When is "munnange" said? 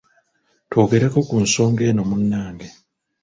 2.09-2.67